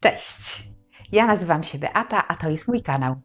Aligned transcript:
Cześć! 0.00 0.68
Ja 1.12 1.26
nazywam 1.26 1.62
się 1.62 1.78
Beata, 1.78 2.28
a 2.28 2.36
to 2.36 2.50
jest 2.50 2.68
mój 2.68 2.82
kanał. 2.82 3.16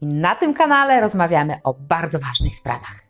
I 0.00 0.06
na 0.06 0.34
tym 0.34 0.54
kanale 0.54 1.00
rozmawiamy 1.00 1.60
o 1.64 1.74
bardzo 1.74 2.18
ważnych 2.18 2.56
sprawach. 2.56 3.04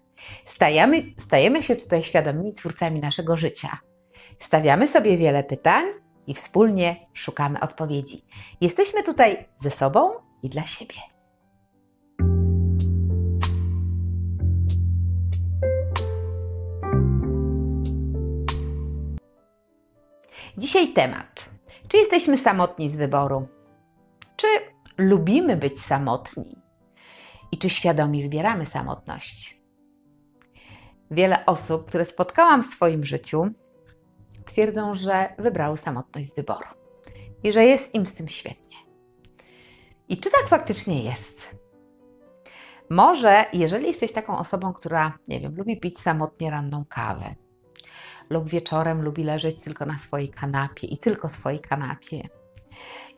Stajemy, 0.45 1.03
stajemy 1.19 1.63
się 1.63 1.77
tutaj 1.77 2.03
świadomymi 2.03 2.55
twórcami 2.55 3.01
naszego 3.01 3.37
życia. 3.37 3.79
Stawiamy 4.39 4.89
sobie 4.89 5.17
wiele 5.17 5.45
pytań 5.45 5.85
i 6.27 6.35
wspólnie 6.35 6.97
szukamy 7.15 7.61
odpowiedzi. 7.61 8.25
Jesteśmy 8.61 9.03
tutaj 9.03 9.49
ze 9.61 9.71
sobą 9.71 10.11
i 10.43 10.49
dla 10.49 10.67
siebie. 10.67 10.97
Dzisiaj 20.57 20.89
temat. 20.89 21.48
Czy 21.89 21.97
jesteśmy 21.97 22.39
samotni 22.39 22.91
z 22.91 22.97
wyboru? 22.97 23.49
Czy 24.37 24.47
lubimy 24.99 25.57
być 25.57 25.81
samotni? 25.81 26.57
I 27.53 27.59
czy 27.59 27.71
świadomie 27.71 28.23
wybieramy 28.23 28.67
samotność? 28.67 29.61
Wiele 31.11 31.47
osób, 31.47 31.89
które 31.89 32.05
spotkałam 32.05 32.63
w 32.63 32.67
swoim 32.67 33.05
życiu, 33.05 33.47
twierdzą, 34.45 34.95
że 34.95 35.35
wybrały 35.39 35.79
samotność 35.79 36.29
z 36.29 36.35
wyboru 36.35 36.69
i 37.43 37.53
że 37.53 37.65
jest 37.65 37.95
im 37.95 38.07
z 38.07 38.15
tym 38.15 38.29
świetnie. 38.29 38.77
I 40.09 40.19
czy 40.19 40.31
tak 40.31 40.49
faktycznie 40.49 41.05
jest? 41.05 41.57
Może, 42.91 43.45
jeżeli 43.53 43.87
jesteś 43.87 44.13
taką 44.13 44.39
osobą, 44.39 44.73
która, 44.73 45.19
nie 45.29 45.41
wiem, 45.41 45.57
lubi 45.57 45.81
pić 45.81 45.99
samotnie 45.99 46.51
ranną 46.51 46.85
kawę, 46.89 47.35
lub 48.31 48.49
wieczorem 48.49 49.03
lubi 49.03 49.25
leżeć 49.25 49.61
tylko 49.61 49.87
na 49.87 49.99
swojej 49.99 50.29
kanapie 50.29 50.87
i 50.87 50.99
tylko 50.99 51.29
swojej 51.29 51.61
kanapie, 51.61 52.29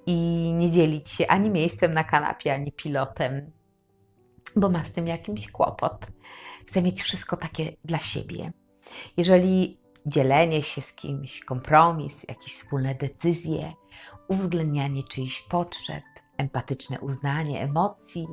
i 0.06 0.14
nie 0.56 0.70
dzielić 0.70 1.10
się 1.10 1.26
ani 1.26 1.50
miejscem 1.50 1.92
na 1.92 2.04
kanapie, 2.04 2.54
ani 2.54 2.72
pilotem, 2.72 3.50
bo 4.56 4.68
ma 4.68 4.84
z 4.84 4.92
tym 4.92 5.06
jakiś 5.06 5.50
kłopot. 5.50 6.06
Chce 6.66 6.82
mieć 6.82 7.02
wszystko 7.02 7.36
takie 7.36 7.72
dla 7.84 7.98
siebie. 7.98 8.52
Jeżeli 9.16 9.80
dzielenie 10.06 10.62
się 10.62 10.82
z 10.82 10.92
kimś, 10.92 11.44
kompromis, 11.44 12.28
jakieś 12.28 12.52
wspólne 12.54 12.94
decyzje, 12.94 13.72
uwzględnianie 14.28 15.02
czyichś 15.02 15.42
potrzeb, 15.42 16.04
empatyczne 16.36 17.00
uznanie 17.00 17.60
emocji 17.60 18.26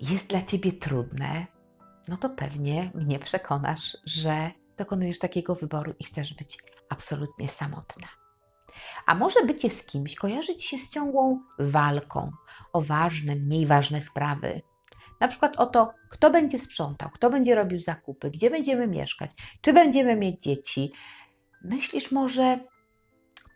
jest 0.00 0.26
dla 0.26 0.42
ciebie 0.42 0.72
trudne, 0.72 1.46
no 2.08 2.16
to 2.16 2.30
pewnie 2.30 2.90
mnie 2.94 3.18
przekonasz, 3.18 3.96
że 4.04 4.50
dokonujesz 4.76 5.18
takiego 5.18 5.54
wyboru 5.54 5.94
i 5.98 6.04
chcesz 6.04 6.34
być 6.34 6.58
absolutnie 6.88 7.48
samotna. 7.48 8.08
A 9.06 9.14
może 9.14 9.44
bycie 9.46 9.70
z 9.70 9.84
kimś 9.84 10.14
kojarzyć 10.14 10.64
się 10.64 10.78
z 10.78 10.90
ciągłą 10.90 11.40
walką 11.58 12.30
o 12.72 12.80
ważne, 12.80 13.36
mniej 13.36 13.66
ważne 13.66 14.02
sprawy. 14.02 14.62
Na 15.20 15.28
przykład 15.28 15.56
o 15.56 15.66
to, 15.66 15.92
kto 16.10 16.30
będzie 16.30 16.58
sprzątał, 16.58 17.10
kto 17.10 17.30
będzie 17.30 17.54
robił 17.54 17.80
zakupy, 17.80 18.30
gdzie 18.30 18.50
będziemy 18.50 18.86
mieszkać, 18.86 19.30
czy 19.60 19.72
będziemy 19.72 20.16
mieć 20.16 20.42
dzieci. 20.42 20.92
Myślisz 21.64 22.12
może 22.12 22.58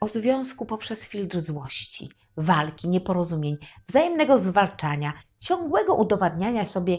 o 0.01 0.09
związku 0.09 0.67
poprzez 0.67 1.09
filtr 1.09 1.41
złości, 1.41 2.11
walki, 2.37 2.89
nieporozumień, 2.89 3.57
wzajemnego 3.89 4.39
zwalczania, 4.39 5.13
ciągłego 5.39 5.95
udowadniania 5.95 6.67
sobie, 6.67 6.99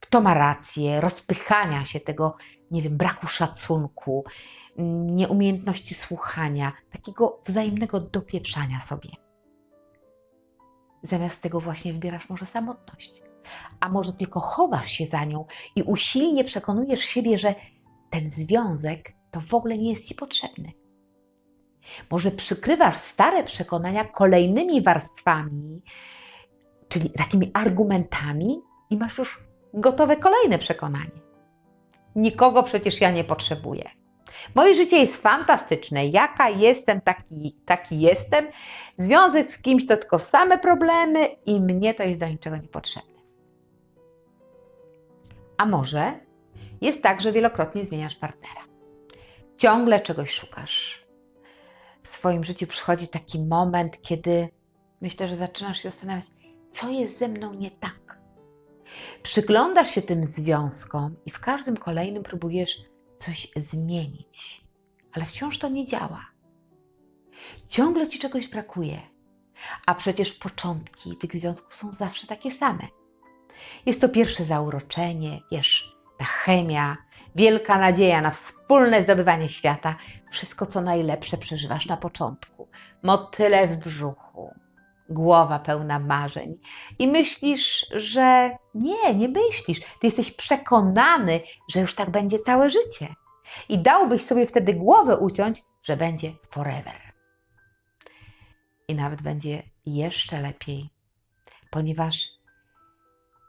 kto 0.00 0.20
ma 0.20 0.34
rację, 0.34 1.00
rozpychania 1.00 1.84
się 1.84 2.00
tego, 2.00 2.36
nie 2.70 2.82
wiem, 2.82 2.96
braku 2.96 3.26
szacunku, 3.26 4.24
nieumiejętności 5.06 5.94
słuchania, 5.94 6.72
takiego 6.90 7.42
wzajemnego 7.46 8.00
dopieprzania 8.00 8.80
sobie. 8.80 9.10
Zamiast 11.02 11.42
tego 11.42 11.60
właśnie 11.60 11.92
wybierasz 11.92 12.28
może 12.28 12.46
samotność, 12.46 13.22
a 13.80 13.88
może 13.88 14.12
tylko 14.12 14.40
chowasz 14.40 14.90
się 14.90 15.06
za 15.06 15.24
nią 15.24 15.44
i 15.76 15.82
usilnie 15.82 16.44
przekonujesz 16.44 17.04
siebie, 17.04 17.38
że 17.38 17.54
ten 18.10 18.30
związek 18.30 19.12
to 19.30 19.40
w 19.40 19.54
ogóle 19.54 19.78
nie 19.78 19.90
jest 19.90 20.08
ci 20.08 20.14
potrzebny. 20.14 20.72
Może 22.10 22.30
przykrywasz 22.30 22.96
stare 22.96 23.44
przekonania 23.44 24.04
kolejnymi 24.04 24.82
warstwami, 24.82 25.82
czyli 26.88 27.10
takimi 27.10 27.50
argumentami, 27.54 28.60
i 28.90 28.96
masz 28.96 29.18
już 29.18 29.45
gotowe 29.76 30.16
kolejne 30.16 30.58
przekonanie. 30.58 31.20
Nikogo 32.16 32.62
przecież 32.62 33.00
ja 33.00 33.10
nie 33.10 33.24
potrzebuję. 33.24 33.90
Moje 34.54 34.74
życie 34.74 34.96
jest 34.96 35.22
fantastyczne. 35.22 36.06
Jaka 36.06 36.48
jestem, 36.48 37.00
taki, 37.00 37.56
taki 37.64 38.00
jestem. 38.00 38.46
Związek 38.98 39.50
z 39.50 39.62
kimś 39.62 39.86
to 39.86 39.96
tylko 39.96 40.18
same 40.18 40.58
problemy 40.58 41.26
i 41.46 41.60
mnie 41.60 41.94
to 41.94 42.02
jest 42.02 42.20
do 42.20 42.28
niczego 42.28 42.56
niepotrzebne. 42.56 43.16
A 45.56 45.66
może 45.66 46.12
jest 46.80 47.02
tak, 47.02 47.20
że 47.20 47.32
wielokrotnie 47.32 47.84
zmieniasz 47.84 48.16
partnera. 48.16 48.60
Ciągle 49.56 50.00
czegoś 50.00 50.30
szukasz. 50.30 51.06
W 52.02 52.08
swoim 52.08 52.44
życiu 52.44 52.66
przychodzi 52.66 53.08
taki 53.08 53.44
moment, 53.44 54.02
kiedy 54.02 54.48
myślę, 55.00 55.28
że 55.28 55.36
zaczynasz 55.36 55.82
się 55.82 55.90
zastanawiać, 55.90 56.26
co 56.72 56.90
jest 56.90 57.18
ze 57.18 57.28
mną 57.28 57.54
nie 57.54 57.70
tak. 57.70 58.18
Przyglądasz 59.22 59.90
się 59.90 60.02
tym 60.02 60.24
związkom 60.24 61.16
i 61.26 61.30
w 61.30 61.40
każdym 61.40 61.76
kolejnym 61.76 62.22
próbujesz 62.22 62.84
coś 63.18 63.48
zmienić, 63.56 64.64
ale 65.12 65.24
wciąż 65.24 65.58
to 65.58 65.68
nie 65.68 65.86
działa. 65.86 66.26
Ciągle 67.68 68.08
ci 68.08 68.18
czegoś 68.18 68.48
brakuje, 68.48 69.00
a 69.86 69.94
przecież 69.94 70.32
początki 70.32 71.16
tych 71.16 71.34
związków 71.34 71.74
są 71.74 71.92
zawsze 71.92 72.26
takie 72.26 72.50
same. 72.50 72.88
Jest 73.86 74.00
to 74.00 74.08
pierwsze 74.08 74.44
zauroczenie, 74.44 75.40
wiesz, 75.52 75.96
ta 76.18 76.24
chemia, 76.24 76.96
wielka 77.34 77.78
nadzieja 77.78 78.20
na 78.20 78.30
wspólne 78.30 79.02
zdobywanie 79.02 79.48
świata, 79.48 79.96
wszystko 80.30 80.66
co 80.66 80.80
najlepsze 80.80 81.38
przeżywasz 81.38 81.86
na 81.86 81.96
początku, 81.96 82.68
motyle 83.02 83.68
w 83.68 83.76
brzuchu, 83.76 84.54
głowa 85.08 85.58
pełna 85.58 85.98
marzeń 85.98 86.58
i 86.98 87.08
myślisz, 87.08 87.86
że 87.90 88.56
nie, 88.74 89.14
nie 89.14 89.28
myślisz. 89.28 89.80
Ty 89.80 90.06
jesteś 90.06 90.32
przekonany, 90.32 91.40
że 91.68 91.80
już 91.80 91.94
tak 91.94 92.10
będzie 92.10 92.38
całe 92.38 92.70
życie. 92.70 93.14
I 93.68 93.78
dałbyś 93.78 94.22
sobie 94.22 94.46
wtedy 94.46 94.74
głowę 94.74 95.16
uciąć, 95.16 95.62
że 95.82 95.96
będzie 95.96 96.32
forever. 96.50 97.12
I 98.88 98.94
nawet 98.94 99.22
będzie 99.22 99.62
jeszcze 99.86 100.40
lepiej, 100.40 100.90
ponieważ 101.70 102.28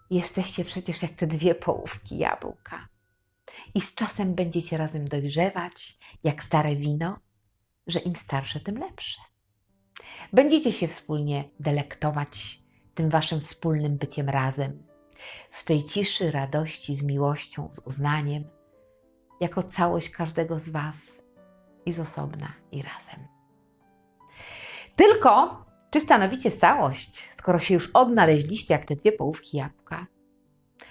jesteście 0.10 0.66
przecież 0.66 1.02
jak 1.02 1.12
te 1.12 1.28
dwie 1.28 1.56
połówki 1.56 2.18
jabłka. 2.18 2.88
I 3.76 3.82
z 3.82 3.96
czasem 3.96 4.36
będziecie 4.36 4.78
razem 4.78 5.08
dojrzewać, 5.08 5.98
jak 6.24 6.44
stare 6.44 6.76
wino, 6.76 7.20
że 7.88 8.00
im 8.00 8.16
starsze, 8.16 8.60
tym 8.60 8.78
lepsze. 8.78 9.22
Będziecie 10.34 10.74
się 10.74 10.88
wspólnie 10.88 11.50
delektować 11.60 12.60
tym 12.96 13.10
waszym 13.10 13.42
wspólnym 13.42 13.98
byciem 13.98 14.30
razem, 14.30 14.84
w 15.52 15.64
tej 15.64 15.84
ciszy, 15.84 16.32
radości, 16.32 16.96
z 16.96 17.04
miłością, 17.04 17.70
z 17.74 17.80
uznaniem, 17.80 18.44
jako 19.40 19.64
całość 19.64 20.10
każdego 20.10 20.60
z 20.60 20.70
was 20.70 20.98
i 21.86 21.94
z 21.94 22.00
osobna 22.00 22.54
i 22.72 22.82
razem. 22.82 23.28
Tylko, 24.96 25.66
czy 25.90 26.00
stanowicie 26.00 26.52
całość, 26.52 27.30
skoro 27.32 27.60
się 27.60 27.74
już 27.74 27.90
odnaleźliście 27.94 28.74
jak 28.74 28.86
te 28.86 28.96
dwie 28.96 29.12
połówki 29.12 29.58
jabłka? 29.58 30.08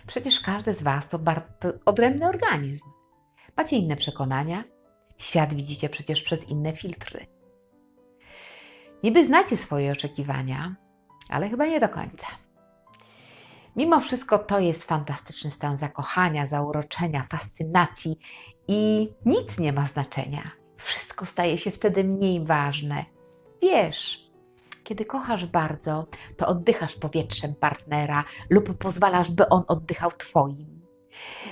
Przecież 0.06 0.41
każdy 0.41 0.75
z 0.75 0.82
was 0.82 1.08
to, 1.08 1.19
to 1.60 1.69
odrębny 1.84 2.28
organizm. 2.28 2.84
Macie 3.56 3.76
inne 3.76 3.97
przekonania, 3.97 4.64
świat 5.19 5.54
widzicie 5.54 5.88
przecież 5.88 6.22
przez 6.22 6.48
inne 6.48 6.76
filtry. 6.76 7.36
Niby 9.06 9.25
znacie 9.25 9.56
swoje 9.56 9.93
oczekiwania, 9.93 10.76
ale 11.29 11.49
chyba 11.49 11.67
nie 11.67 11.81
do 11.81 11.88
końca. 11.88 12.26
Mimo 13.76 14.00
wszystko 14.00 14.38
to 14.38 14.58
jest 14.58 14.85
fantastyczny 14.85 15.50
stan 15.50 15.79
zakochania, 15.79 16.47
zauroczenia, 16.47 17.26
fascynacji 17.31 18.19
i 18.69 19.08
nic 19.26 19.58
nie 19.58 19.73
ma 19.73 19.87
znaczenia. 19.87 20.50
Wszystko 20.76 21.26
staje 21.26 21.58
się 21.58 21.70
wtedy 21.70 22.05
mniej 22.05 22.44
ważne. 22.44 23.05
Wiesz, 23.62 24.31
kiedy 24.85 25.05
kochasz 25.05 25.47
bardzo, 25.47 26.06
to 26.37 26.47
oddychasz 26.47 26.97
powietrzem 26.97 27.55
partnera 27.55 28.25
lub 28.50 28.79
pozwalasz, 28.79 29.31
by 29.31 29.49
on 29.49 29.62
oddychał 29.69 30.12
twoim. 30.12 30.87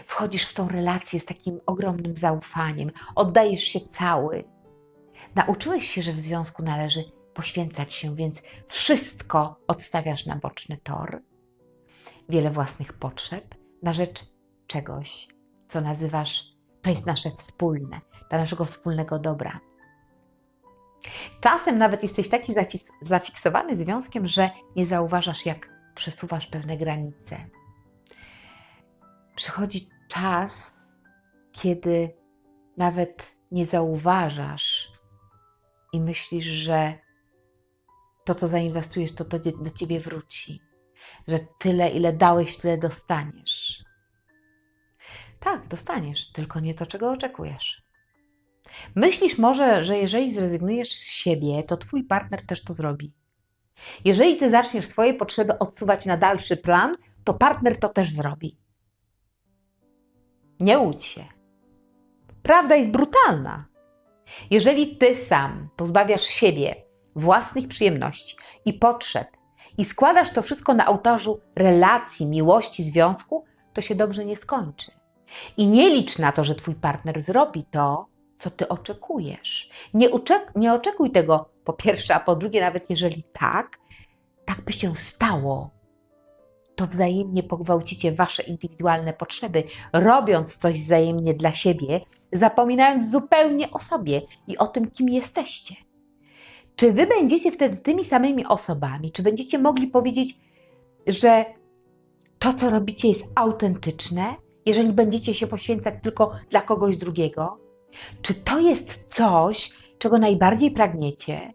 Wchodzisz 0.06 0.46
w 0.46 0.54
tą 0.54 0.68
relację 0.68 1.20
z 1.20 1.24
takim 1.24 1.60
ogromnym 1.66 2.16
zaufaniem, 2.16 2.90
oddajesz 3.14 3.64
się 3.64 3.80
cały. 3.80 4.44
Nauczyłeś 5.34 5.90
się, 5.90 6.02
że 6.02 6.12
w 6.12 6.20
związku 6.20 6.62
należy 6.62 7.13
poświęcać 7.34 7.94
się, 7.94 8.16
więc 8.16 8.42
wszystko 8.68 9.60
odstawiasz 9.66 10.26
na 10.26 10.36
boczny 10.36 10.76
tor. 10.76 11.22
Wiele 12.28 12.50
własnych 12.50 12.92
potrzeb 12.92 13.54
na 13.82 13.92
rzecz 13.92 14.24
czegoś, 14.66 15.28
co 15.68 15.80
nazywasz, 15.80 16.44
to 16.82 16.90
jest 16.90 17.06
nasze 17.06 17.30
wspólne, 17.30 18.00
dla 18.30 18.38
naszego 18.38 18.64
wspólnego 18.64 19.18
dobra. 19.18 19.60
Czasem 21.40 21.78
nawet 21.78 22.02
jesteś 22.02 22.28
taki 22.28 22.54
zafiksowany 23.02 23.76
związkiem, 23.76 24.26
że 24.26 24.50
nie 24.76 24.86
zauważasz, 24.86 25.46
jak 25.46 25.68
przesuwasz 25.94 26.46
pewne 26.46 26.76
granice. 26.76 27.46
Przychodzi 29.34 29.88
czas, 30.08 30.74
kiedy 31.52 32.16
nawet 32.76 33.36
nie 33.50 33.66
zauważasz 33.66 34.92
i 35.92 36.00
myślisz, 36.00 36.44
że 36.44 37.03
to, 38.24 38.34
co 38.34 38.48
zainwestujesz, 38.48 39.12
to, 39.12 39.24
to 39.24 39.38
do 39.38 39.70
ciebie 39.70 40.00
wróci, 40.00 40.60
że 41.28 41.38
tyle, 41.58 41.90
ile 41.90 42.12
dałeś, 42.12 42.58
tyle 42.58 42.78
dostaniesz. 42.78 43.84
Tak, 45.40 45.68
dostaniesz, 45.68 46.32
tylko 46.32 46.60
nie 46.60 46.74
to, 46.74 46.86
czego 46.86 47.10
oczekujesz. 47.10 47.84
Myślisz 48.94 49.38
może, 49.38 49.84
że 49.84 49.98
jeżeli 49.98 50.34
zrezygnujesz 50.34 50.92
z 50.92 51.10
siebie, 51.10 51.62
to 51.62 51.76
twój 51.76 52.04
partner 52.04 52.46
też 52.46 52.64
to 52.64 52.74
zrobi. 52.74 53.12
Jeżeli 54.04 54.36
ty 54.36 54.50
zaczniesz 54.50 54.86
swoje 54.86 55.14
potrzeby 55.14 55.58
odsuwać 55.58 56.06
na 56.06 56.16
dalszy 56.16 56.56
plan, 56.56 56.96
to 57.24 57.34
partner 57.34 57.78
to 57.78 57.88
też 57.88 58.14
zrobi. 58.14 58.58
Nie 60.60 60.78
łudź 60.78 61.04
się. 61.04 61.24
Prawda 62.42 62.76
jest 62.76 62.90
brutalna. 62.90 63.68
Jeżeli 64.50 64.96
ty 64.96 65.16
sam 65.16 65.68
pozbawiasz 65.76 66.22
siebie 66.22 66.83
własnych 67.16 67.68
przyjemności 67.68 68.36
i 68.64 68.72
potrzeb 68.72 69.28
i 69.78 69.84
składasz 69.84 70.30
to 70.30 70.42
wszystko 70.42 70.74
na 70.74 70.86
ołtarzu 70.86 71.40
relacji, 71.56 72.26
miłości, 72.26 72.84
związku, 72.84 73.44
to 73.72 73.80
się 73.80 73.94
dobrze 73.94 74.24
nie 74.24 74.36
skończy. 74.36 74.92
I 75.56 75.66
nie 75.66 75.90
licz 75.90 76.18
na 76.18 76.32
to, 76.32 76.44
że 76.44 76.54
twój 76.54 76.74
partner 76.74 77.20
zrobi 77.20 77.64
to, 77.64 78.06
co 78.38 78.50
ty 78.50 78.68
oczekujesz. 78.68 79.70
Nie, 79.94 80.10
uczek- 80.10 80.52
nie 80.56 80.72
oczekuj 80.72 81.10
tego 81.10 81.50
po 81.64 81.72
pierwsze, 81.72 82.14
a 82.14 82.20
po 82.20 82.36
drugie, 82.36 82.60
nawet 82.60 82.90
jeżeli 82.90 83.22
tak, 83.22 83.78
tak 84.44 84.60
by 84.60 84.72
się 84.72 84.96
stało, 84.96 85.70
to 86.76 86.86
wzajemnie 86.86 87.42
pogwałcicie 87.42 88.12
wasze 88.12 88.42
indywidualne 88.42 89.12
potrzeby, 89.12 89.64
robiąc 89.92 90.58
coś 90.58 90.82
wzajemnie 90.82 91.34
dla 91.34 91.52
siebie, 91.52 92.00
zapominając 92.32 93.10
zupełnie 93.10 93.70
o 93.70 93.78
sobie 93.78 94.22
i 94.46 94.58
o 94.58 94.66
tym, 94.66 94.90
kim 94.90 95.08
jesteście. 95.08 95.74
Czy 96.76 96.92
wy 96.92 97.06
będziecie 97.06 97.52
wtedy 97.52 97.76
tymi 97.76 98.04
samymi 98.04 98.46
osobami? 98.46 99.10
Czy 99.10 99.22
będziecie 99.22 99.58
mogli 99.58 99.86
powiedzieć, 99.86 100.40
że 101.06 101.44
to, 102.38 102.54
co 102.54 102.70
robicie, 102.70 103.08
jest 103.08 103.24
autentyczne, 103.34 104.34
jeżeli 104.66 104.92
będziecie 104.92 105.34
się 105.34 105.46
poświęcać 105.46 105.94
tylko 106.02 106.32
dla 106.50 106.62
kogoś 106.62 106.96
drugiego? 106.96 107.58
Czy 108.22 108.34
to 108.34 108.60
jest 108.60 109.04
coś, 109.10 109.72
czego 109.98 110.18
najbardziej 110.18 110.70
pragniecie? 110.70 111.52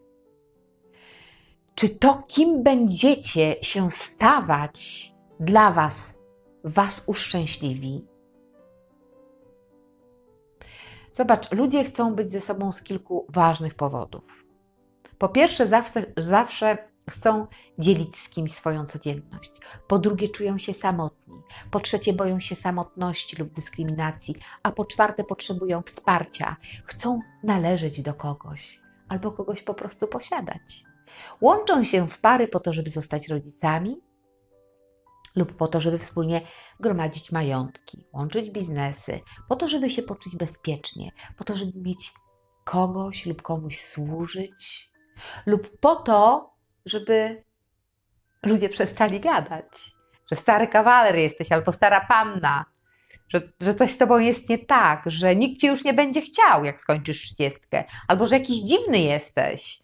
Czy 1.74 1.88
to, 1.88 2.22
kim 2.28 2.62
będziecie 2.62 3.56
się 3.62 3.90
stawać 3.90 5.10
dla 5.40 5.70
Was, 5.70 6.14
Was 6.64 7.04
uszczęśliwi? 7.06 8.04
Zobacz, 11.12 11.52
ludzie 11.52 11.84
chcą 11.84 12.14
być 12.14 12.32
ze 12.32 12.40
sobą 12.40 12.72
z 12.72 12.82
kilku 12.82 13.26
ważnych 13.28 13.74
powodów. 13.74 14.49
Po 15.20 15.28
pierwsze, 15.28 15.66
zawsze, 15.66 16.06
zawsze 16.16 16.78
chcą 17.10 17.46
dzielić 17.78 18.16
z 18.16 18.28
kimś 18.28 18.52
swoją 18.52 18.86
codzienność. 18.86 19.52
Po 19.88 19.98
drugie, 19.98 20.28
czują 20.28 20.58
się 20.58 20.74
samotni. 20.74 21.42
Po 21.70 21.80
trzecie, 21.80 22.12
boją 22.12 22.40
się 22.40 22.54
samotności 22.54 23.36
lub 23.36 23.52
dyskryminacji. 23.52 24.34
A 24.62 24.72
po 24.72 24.84
czwarte, 24.84 25.24
potrzebują 25.24 25.82
wsparcia. 25.82 26.56
Chcą 26.84 27.20
należeć 27.42 28.02
do 28.02 28.14
kogoś 28.14 28.80
albo 29.08 29.32
kogoś 29.32 29.62
po 29.62 29.74
prostu 29.74 30.08
posiadać. 30.08 30.84
Łączą 31.40 31.84
się 31.84 32.08
w 32.08 32.18
pary 32.18 32.48
po 32.48 32.60
to, 32.60 32.72
żeby 32.72 32.90
zostać 32.90 33.28
rodzicami 33.28 34.00
lub 35.36 35.52
po 35.52 35.68
to, 35.68 35.80
żeby 35.80 35.98
wspólnie 35.98 36.40
gromadzić 36.80 37.32
majątki, 37.32 38.04
łączyć 38.12 38.50
biznesy, 38.50 39.20
po 39.48 39.56
to, 39.56 39.68
żeby 39.68 39.90
się 39.90 40.02
poczuć 40.02 40.36
bezpiecznie, 40.36 41.10
po 41.36 41.44
to, 41.44 41.56
żeby 41.56 41.80
mieć 41.80 42.12
kogoś 42.64 43.26
lub 43.26 43.42
komuś 43.42 43.80
służyć, 43.80 44.90
lub 45.46 45.80
po 45.80 45.96
to, 45.96 46.50
żeby 46.86 47.44
ludzie 48.42 48.68
przestali 48.68 49.20
gadać, 49.20 49.94
że 50.30 50.36
stary 50.36 50.66
kawaler 50.66 51.16
jesteś 51.16 51.52
albo 51.52 51.72
stara 51.72 52.00
panna, 52.00 52.64
że, 53.28 53.40
że 53.62 53.74
coś 53.74 53.90
z 53.90 53.98
tobą 53.98 54.18
jest 54.18 54.48
nie 54.48 54.58
tak, 54.58 55.02
że 55.06 55.36
nikt 55.36 55.60
cię 55.60 55.68
już 55.68 55.84
nie 55.84 55.94
będzie 55.94 56.20
chciał, 56.20 56.64
jak 56.64 56.80
skończysz 56.80 57.22
trzydziestkę, 57.22 57.84
albo 58.08 58.26
że 58.26 58.38
jakiś 58.38 58.58
dziwny 58.60 58.98
jesteś, 58.98 59.82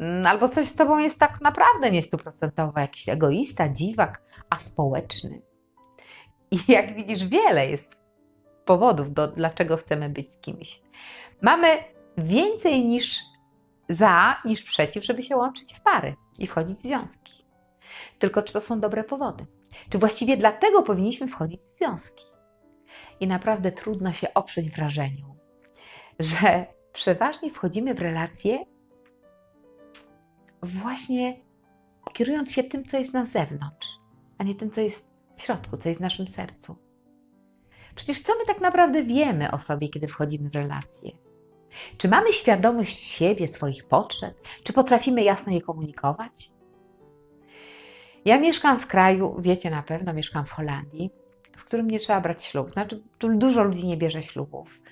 mm, 0.00 0.26
albo 0.26 0.48
coś 0.48 0.68
z 0.68 0.76
tobą 0.76 0.98
jest 0.98 1.18
tak 1.18 1.40
naprawdę 1.40 1.90
niestuprocentowo, 1.90 2.80
jakiś 2.80 3.08
egoista, 3.08 3.68
dziwak, 3.68 4.22
aspołeczny. 4.50 5.42
I 6.50 6.58
jak 6.68 6.94
widzisz, 6.94 7.26
wiele 7.26 7.70
jest 7.70 8.00
powodów, 8.64 9.12
do, 9.12 9.28
dlaczego 9.28 9.76
chcemy 9.76 10.08
być 10.08 10.32
z 10.32 10.38
kimś. 10.38 10.80
Mamy 11.42 11.84
więcej 12.18 12.84
niż 12.84 13.20
za, 13.90 14.42
niż 14.44 14.62
przeciw, 14.62 15.04
żeby 15.04 15.22
się 15.22 15.36
łączyć 15.36 15.74
w 15.74 15.80
pary 15.80 16.14
i 16.38 16.46
wchodzić 16.46 16.78
w 16.78 16.80
związki. 16.80 17.44
Tylko 18.18 18.42
czy 18.42 18.52
to 18.52 18.60
są 18.60 18.80
dobre 18.80 19.04
powody? 19.04 19.46
Czy 19.90 19.98
właściwie 19.98 20.36
dlatego 20.36 20.82
powinniśmy 20.82 21.28
wchodzić 21.28 21.60
w 21.60 21.78
związki? 21.78 22.24
I 23.20 23.26
naprawdę 23.26 23.72
trudno 23.72 24.12
się 24.12 24.34
oprzeć 24.34 24.70
wrażeniu, 24.70 25.36
że 26.18 26.66
przeważnie 26.92 27.50
wchodzimy 27.50 27.94
w 27.94 28.00
relacje 28.02 28.64
właśnie 30.62 31.40
kierując 32.12 32.52
się 32.52 32.64
tym, 32.64 32.84
co 32.84 32.98
jest 32.98 33.12
na 33.12 33.26
zewnątrz, 33.26 33.88
a 34.38 34.44
nie 34.44 34.54
tym, 34.54 34.70
co 34.70 34.80
jest 34.80 35.10
w 35.36 35.42
środku, 35.42 35.76
co 35.76 35.88
jest 35.88 35.98
w 35.98 36.02
naszym 36.02 36.28
sercu. 36.28 36.76
Przecież 37.94 38.22
co 38.22 38.32
my 38.38 38.46
tak 38.46 38.60
naprawdę 38.60 39.02
wiemy 39.04 39.50
o 39.50 39.58
sobie, 39.58 39.88
kiedy 39.88 40.08
wchodzimy 40.08 40.50
w 40.50 40.54
relacje? 40.54 41.29
Czy 41.98 42.08
mamy 42.08 42.32
świadomość 42.32 42.98
siebie, 42.98 43.48
swoich 43.48 43.84
potrzeb? 43.84 44.34
Czy 44.62 44.72
potrafimy 44.72 45.22
jasno 45.22 45.52
je 45.52 45.60
komunikować? 45.62 46.50
Ja 48.24 48.40
mieszkam 48.40 48.78
w 48.78 48.86
kraju, 48.86 49.36
wiecie 49.38 49.70
na 49.70 49.82
pewno, 49.82 50.12
mieszkam 50.12 50.44
w 50.44 50.50
Holandii, 50.50 51.10
w 51.56 51.64
którym 51.64 51.90
nie 51.90 52.00
trzeba 52.00 52.20
brać 52.20 52.44
ślubu. 52.44 52.70
Znaczy, 52.70 53.02
tu 53.18 53.38
dużo 53.38 53.62
ludzi 53.62 53.86
nie 53.86 53.96
bierze 53.96 54.22
ślubów 54.22 54.82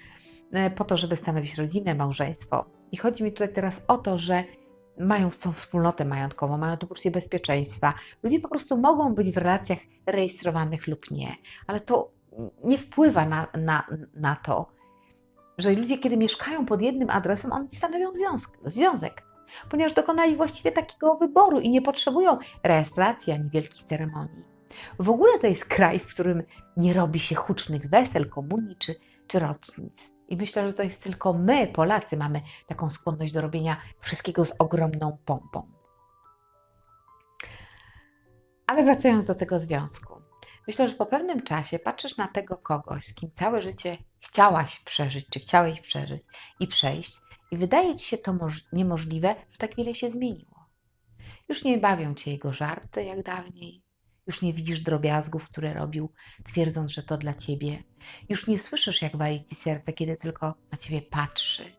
e, 0.53 0.71
po 0.71 0.85
to, 0.85 0.97
żeby 0.97 1.17
stanowić 1.17 1.59
rodzinę, 1.59 1.95
małżeństwo. 1.95 2.65
I 2.93 2.97
chodzi 2.97 3.25
mi 3.25 3.33
tutaj 3.33 3.53
teraz 3.53 3.85
o 3.89 3.99
to, 3.99 4.19
że 4.19 4.45
mają 4.99 5.31
tą 5.31 5.53
wspólnotę 5.53 6.05
majątkową, 6.05 6.59
mają 6.59 6.77
to 6.77 6.87
poczucie 6.87 7.11
bezpieczeństwa. 7.11 7.94
Ludzie 8.23 8.41
po 8.41 8.49
prostu 8.49 8.77
mogą 8.77 9.15
być 9.15 9.31
w 9.31 9.37
relacjach 9.37 9.79
rejestrowanych 10.06 10.87
lub 10.87 11.11
nie, 11.11 11.37
ale 11.67 11.81
to 11.81 12.11
nie 12.65 12.79
wpływa 12.79 13.27
na, 13.27 13.47
na, 13.58 13.87
na 14.15 14.37
to, 14.37 14.78
że 15.58 15.72
ludzie, 15.72 15.98
kiedy 15.98 16.17
mieszkają 16.17 16.67
pod 16.67 16.82
jednym 16.82 17.10
adresem, 17.10 17.53
oni 17.53 17.70
stanowią 17.70 18.15
związk, 18.15 18.58
związek, 18.65 19.22
ponieważ 19.70 19.93
dokonali 19.93 20.36
właściwie 20.36 20.72
takiego 20.72 21.17
wyboru 21.17 21.60
i 21.60 21.70
nie 21.70 21.82
potrzebują 21.82 22.38
rejestracji 22.62 23.32
ani 23.32 23.50
wielkich 23.50 23.84
ceremonii. 23.84 24.44
W 24.98 25.10
ogóle 25.10 25.38
to 25.38 25.46
jest 25.46 25.65
kraj, 25.65 25.98
w 25.98 26.06
którym 26.06 26.43
nie 26.77 26.93
robi 26.93 27.19
się 27.19 27.34
hucznych 27.34 27.91
wesel, 27.91 28.29
komunii 28.29 28.77
czy, 28.77 28.94
czy 29.27 29.38
rocznic. 29.38 30.12
I 30.29 30.36
myślę, 30.36 30.69
że 30.69 30.74
to 30.74 30.82
jest 30.82 31.03
tylko 31.03 31.32
my, 31.32 31.67
Polacy, 31.67 32.17
mamy 32.17 32.43
taką 32.67 32.91
skłonność 32.91 33.32
do 33.32 33.41
robienia 33.41 33.77
wszystkiego 34.00 34.44
z 34.44 34.53
ogromną 34.58 35.19
pompą. 35.24 35.67
Ale 38.67 38.84
wracając 38.84 39.24
do 39.24 39.34
tego 39.34 39.60
związku. 39.60 40.18
Myślę, 40.69 40.89
że 40.89 40.94
po 40.94 41.06
pewnym 41.06 41.43
czasie 41.43 41.79
patrzysz 41.79 42.17
na 42.17 42.29
tego 42.29 42.56
kogoś, 42.56 43.05
z 43.05 43.15
kim 43.15 43.31
całe 43.37 43.63
życie 43.63 43.96
chciałaś 44.20 44.81
przeżyć, 44.81 45.27
czy 45.31 45.41
chciałeś 45.41 45.81
przeżyć 45.81 46.22
i 46.60 46.67
przejść, 46.67 47.17
i 47.51 47.56
wydaje 47.56 47.96
ci 47.96 48.06
się 48.06 48.19
to 48.19 48.39
niemożliwe, 48.72 49.34
że 49.51 49.58
tak 49.58 49.77
wiele 49.77 49.94
się 49.94 50.10
zmieniło. 50.10 50.69
Już 51.48 51.65
nie 51.65 51.79
bawią 51.79 52.15
cię 52.15 52.31
jego 52.31 52.53
żarty 52.53 53.05
jak 53.05 53.22
dawniej, 53.22 53.82
już 54.27 54.43
nie 54.43 54.53
widzisz 54.53 54.81
drobiazgów, 54.81 55.48
które 55.48 55.75
robił, 55.75 56.13
twierdząc, 56.44 56.91
że 56.91 57.03
to 57.03 57.19
dla 57.19 57.34
ciebie. 57.34 57.82
Już 58.29 58.46
nie 58.46 58.58
słyszysz, 58.58 59.03
jak 59.03 59.17
wali 59.17 59.44
ci 59.44 59.55
serce, 59.55 59.93
kiedy 59.93 60.17
tylko 60.17 60.55
na 60.72 60.79
ciebie 60.79 61.03
patrzy. 61.03 61.72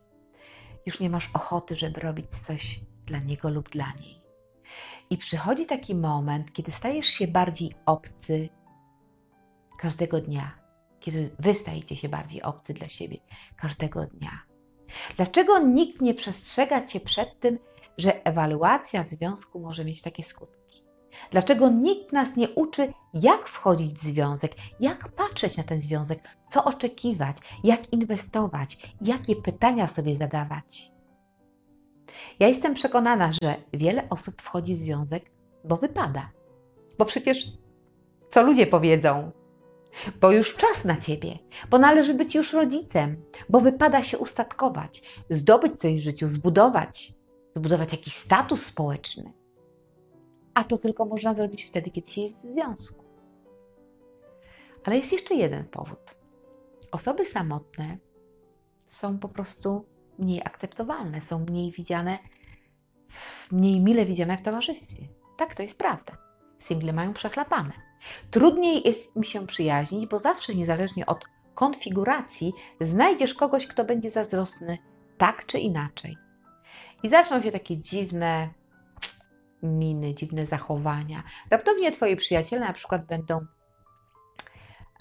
Już 0.85 0.99
nie 0.99 1.09
masz 1.09 1.29
ochoty, 1.33 1.75
żeby 1.75 1.99
robić 1.99 2.29
coś 2.29 2.79
dla 3.05 3.19
niego 3.19 3.49
lub 3.49 3.69
dla 3.69 3.93
niej. 3.93 4.21
I 5.09 5.17
przychodzi 5.17 5.65
taki 5.65 5.95
moment, 5.95 6.53
kiedy 6.53 6.71
stajesz 6.71 7.07
się 7.07 7.27
bardziej 7.27 7.73
obcy 7.85 8.49
każdego 9.79 10.21
dnia, 10.21 10.59
kiedy 10.99 11.29
wy 11.39 11.53
stajecie 11.53 11.95
się 11.95 12.09
bardziej 12.09 12.41
obcy 12.41 12.73
dla 12.73 12.89
siebie 12.89 13.17
każdego 13.55 14.05
dnia. 14.05 14.39
Dlaczego 15.15 15.59
nikt 15.59 16.01
nie 16.01 16.13
przestrzega 16.13 16.85
cię 16.85 16.99
przed 16.99 17.39
tym, 17.39 17.59
że 17.97 18.25
ewaluacja 18.25 19.03
związku 19.03 19.59
może 19.59 19.85
mieć 19.85 20.01
takie 20.01 20.23
skutki? 20.23 20.83
Dlaczego 21.31 21.69
nikt 21.69 22.13
nas 22.13 22.35
nie 22.35 22.49
uczy, 22.49 22.93
jak 23.13 23.47
wchodzić 23.47 23.93
w 23.93 24.03
związek, 24.03 24.55
jak 24.79 25.09
patrzeć 25.11 25.57
na 25.57 25.63
ten 25.63 25.81
związek, 25.81 26.19
co 26.51 26.63
oczekiwać, 26.63 27.37
jak 27.63 27.93
inwestować, 27.93 28.77
jakie 29.01 29.35
pytania 29.35 29.87
sobie 29.87 30.17
zadawać? 30.17 30.91
Ja 32.39 32.47
jestem 32.47 32.73
przekonana, 32.73 33.31
że 33.41 33.55
wiele 33.73 34.09
osób 34.09 34.41
wchodzi 34.41 34.75
w 34.75 34.79
związek, 34.79 35.31
bo 35.63 35.77
wypada. 35.77 36.29
Bo 36.97 37.05
przecież 37.05 37.51
co 38.31 38.43
ludzie 38.43 38.67
powiedzą? 38.67 39.31
Bo 40.21 40.31
już 40.31 40.55
czas 40.55 40.85
na 40.85 40.97
ciebie, 40.97 41.39
bo 41.69 41.77
należy 41.77 42.13
być 42.13 42.35
już 42.35 42.53
rodzicem, 42.53 43.23
bo 43.49 43.61
wypada 43.61 44.03
się 44.03 44.17
ustatkować, 44.17 45.23
zdobyć 45.29 45.81
coś 45.81 45.95
w 45.95 46.03
życiu, 46.03 46.27
zbudować, 46.27 47.13
zbudować 47.55 47.91
jakiś 47.91 48.13
status 48.13 48.65
społeczny. 48.65 49.33
A 50.53 50.63
to 50.63 50.77
tylko 50.77 51.05
można 51.05 51.33
zrobić 51.33 51.63
wtedy, 51.65 51.91
kiedy 51.91 52.11
się 52.11 52.21
jest 52.21 52.37
w 52.37 52.53
związku. 52.53 53.05
Ale 54.85 54.97
jest 54.97 55.11
jeszcze 55.11 55.35
jeden 55.35 55.65
powód. 55.65 56.15
Osoby 56.91 57.25
samotne 57.25 57.97
są 58.87 59.19
po 59.19 59.29
prostu 59.29 59.85
mniej 60.19 60.41
akceptowalne, 60.45 61.21
są 61.21 61.39
mniej 61.39 61.71
widziane, 61.71 62.19
mniej 63.51 63.79
mile 63.79 64.05
widziane 64.05 64.37
w 64.37 64.41
towarzystwie. 64.41 65.07
Tak, 65.37 65.55
to 65.55 65.61
jest 65.61 65.77
prawda. 65.77 66.17
Single 66.59 66.93
mają 66.93 67.13
przechlapane. 67.13 67.88
Trudniej 68.31 68.81
jest 68.85 69.15
mi 69.15 69.25
się 69.25 69.47
przyjaźnić, 69.47 70.05
bo 70.05 70.19
zawsze 70.19 70.55
niezależnie 70.55 71.05
od 71.05 71.25
konfiguracji 71.55 72.53
znajdziesz 72.81 73.33
kogoś, 73.33 73.67
kto 73.67 73.85
będzie 73.85 74.11
zazdrosny 74.11 74.77
tak 75.17 75.45
czy 75.45 75.59
inaczej. 75.59 76.17
I 77.03 77.09
zaczną 77.09 77.41
się 77.41 77.51
takie 77.51 77.77
dziwne 77.77 78.49
miny, 79.63 80.13
dziwne 80.13 80.45
zachowania. 80.45 81.23
Raptownie 81.51 81.91
twoi 81.91 82.15
przyjaciele 82.15 82.65
na 82.65 82.73
przykład 82.73 83.05
będą 83.05 83.45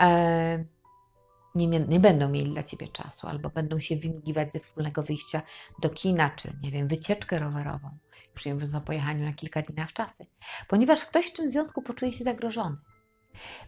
e, 0.00 0.64
nie, 1.54 1.66
nie, 1.66 2.00
będą 2.00 2.28
mieli 2.28 2.52
dla 2.52 2.62
ciebie 2.62 2.88
czasu, 2.88 3.26
albo 3.26 3.50
będą 3.50 3.80
się 3.80 3.96
wymigiwać 3.96 4.52
ze 4.52 4.60
wspólnego 4.60 5.02
wyjścia 5.02 5.42
do 5.82 5.90
kina, 5.90 6.30
czy 6.30 6.52
nie 6.62 6.70
wiem, 6.70 6.88
wycieczkę 6.88 7.38
rowerową. 7.38 7.90
Już 8.34 8.46
nie 8.46 8.78
o 8.78 8.80
pojechaniu 8.80 9.24
na 9.24 9.32
kilka 9.32 9.62
dni 9.62 9.74
na 9.74 9.86
wczasy, 9.86 10.26
ponieważ 10.68 11.06
ktoś 11.06 11.26
w 11.26 11.36
tym 11.36 11.48
związku 11.48 11.82
poczuje 11.82 12.12
się 12.12 12.24
zagrożony. 12.24 12.76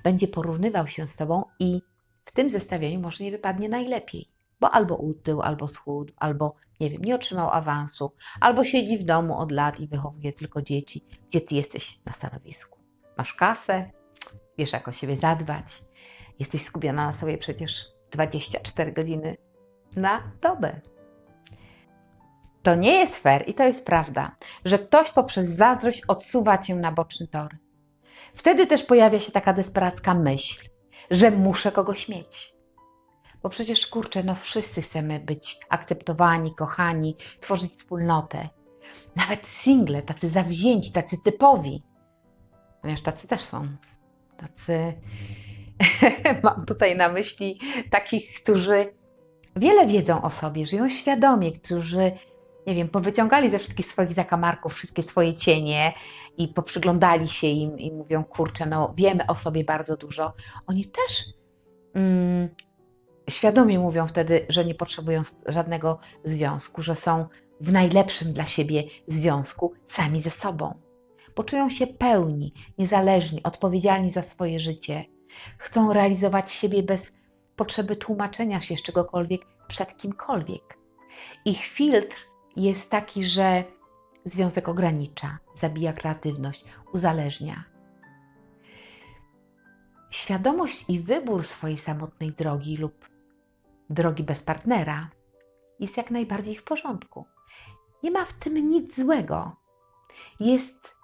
Będzie 0.04 0.28
porównywał 0.28 0.88
się 0.88 1.08
z 1.08 1.16
tobą 1.16 1.44
i 1.58 1.82
w 2.24 2.32
tym 2.32 2.50
zestawieniu 2.50 3.00
może 3.00 3.24
nie 3.24 3.30
wypadnie 3.30 3.68
najlepiej, 3.68 4.28
bo 4.60 4.70
albo 4.70 4.96
utył, 4.96 5.42
albo 5.42 5.68
schudł, 5.68 6.12
albo 6.16 6.54
nie 6.80 6.90
wiem, 6.90 7.04
nie 7.04 7.14
otrzymał 7.14 7.50
awansu, 7.50 8.12
albo 8.40 8.64
siedzi 8.64 8.98
w 8.98 9.04
domu 9.04 9.38
od 9.38 9.52
lat 9.52 9.80
i 9.80 9.86
wychowuje 9.86 10.32
tylko 10.32 10.62
dzieci, 10.62 11.04
gdzie 11.28 11.40
ty 11.40 11.54
jesteś 11.54 11.98
na 12.06 12.12
stanowisku. 12.12 12.78
Masz 13.18 13.34
kasę, 13.34 13.90
wiesz 14.58 14.72
jak 14.72 14.88
o 14.88 14.92
siebie 14.92 15.16
zadbać, 15.16 15.66
jesteś 16.38 16.62
skupiona 16.62 17.06
na 17.06 17.12
sobie 17.12 17.38
przecież 17.38 17.86
24 18.10 18.92
godziny 18.92 19.36
na 19.96 20.32
dobę. 20.40 20.80
To 22.62 22.74
nie 22.74 22.92
jest 22.92 23.18
fair 23.18 23.48
i 23.48 23.54
to 23.54 23.64
jest 23.64 23.86
prawda, 23.86 24.36
że 24.64 24.78
ktoś 24.78 25.10
poprzez 25.10 25.48
zazdrość 25.48 26.02
odsuwa 26.08 26.58
cię 26.58 26.74
na 26.74 26.92
boczny 26.92 27.26
tor. 27.26 27.56
Wtedy 28.34 28.66
też 28.66 28.82
pojawia 28.82 29.20
się 29.20 29.32
taka 29.32 29.52
desperacka 29.52 30.14
myśl, 30.14 30.68
że 31.10 31.30
muszę 31.30 31.72
kogoś 31.72 32.08
mieć. 32.08 32.54
Bo 33.42 33.48
przecież 33.48 33.86
kurczę, 33.86 34.22
no 34.22 34.34
wszyscy 34.34 34.82
chcemy 34.82 35.20
być 35.20 35.56
akceptowani, 35.68 36.54
kochani, 36.54 37.16
tworzyć 37.40 37.70
wspólnotę. 37.70 38.48
Nawet 39.16 39.46
single, 39.46 40.02
tacy 40.02 40.28
zawzięci, 40.28 40.92
tacy 40.92 41.16
typowi. 41.24 41.82
Ponieważ 42.80 43.02
tacy 43.02 43.28
też 43.28 43.40
są. 43.40 43.68
Tacy. 44.36 44.94
Mam 46.42 46.66
tutaj 46.66 46.96
na 46.96 47.08
myśli 47.08 47.60
takich, 47.90 48.34
którzy 48.42 48.94
wiele 49.56 49.86
wiedzą 49.86 50.22
o 50.22 50.30
sobie, 50.30 50.66
żyją 50.66 50.88
świadomie, 50.88 51.52
którzy 51.52 52.12
nie 52.70 52.76
wiem, 52.76 52.88
powyciągali 52.88 53.50
ze 53.50 53.58
wszystkich 53.58 53.86
swoich 53.86 54.12
zakamarków 54.12 54.74
wszystkie 54.74 55.02
swoje 55.02 55.34
cienie 55.34 55.92
i 56.38 56.48
poprzyglądali 56.48 57.28
się 57.28 57.46
im 57.46 57.78
i 57.78 57.92
mówią, 57.92 58.24
kurczę, 58.24 58.66
no 58.66 58.94
wiemy 58.96 59.26
o 59.26 59.34
sobie 59.34 59.64
bardzo 59.64 59.96
dużo. 59.96 60.32
Oni 60.66 60.84
też 60.84 61.24
mm, 61.94 62.48
świadomie 63.30 63.78
mówią 63.78 64.06
wtedy, 64.06 64.46
że 64.48 64.64
nie 64.64 64.74
potrzebują 64.74 65.22
żadnego 65.46 65.98
związku, 66.24 66.82
że 66.82 66.96
są 66.96 67.26
w 67.60 67.72
najlepszym 67.72 68.32
dla 68.32 68.46
siebie 68.46 68.84
związku 69.08 69.72
sami 69.86 70.22
ze 70.22 70.30
sobą. 70.30 70.74
Poczują 71.34 71.70
się 71.70 71.86
pełni, 71.86 72.52
niezależni, 72.78 73.42
odpowiedzialni 73.42 74.10
za 74.10 74.22
swoje 74.22 74.60
życie. 74.60 75.04
Chcą 75.58 75.92
realizować 75.92 76.52
siebie 76.52 76.82
bez 76.82 77.12
potrzeby 77.56 77.96
tłumaczenia 77.96 78.60
się 78.60 78.76
z 78.76 78.82
czegokolwiek 78.82 79.40
przed 79.68 79.96
kimkolwiek. 79.96 80.78
Ich 81.44 81.64
filtr 81.64 82.29
jest 82.56 82.90
taki, 82.90 83.24
że 83.24 83.64
związek 84.24 84.68
ogranicza, 84.68 85.38
zabija 85.54 85.92
kreatywność, 85.92 86.64
uzależnia. 86.92 87.64
Świadomość 90.10 90.90
i 90.90 91.00
wybór 91.00 91.44
swojej 91.46 91.78
samotnej 91.78 92.32
drogi 92.32 92.76
lub 92.76 93.08
drogi 93.90 94.22
bez 94.22 94.42
partnera 94.42 95.10
jest 95.80 95.96
jak 95.96 96.10
najbardziej 96.10 96.56
w 96.56 96.64
porządku. 96.64 97.24
Nie 98.02 98.10
ma 98.10 98.24
w 98.24 98.32
tym 98.32 98.70
nic 98.70 98.96
złego. 98.96 99.56
Jest, 100.40 100.96